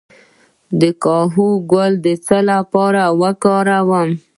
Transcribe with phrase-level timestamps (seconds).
[0.79, 4.09] د کاهو ګل د څه لپاره وکاروم؟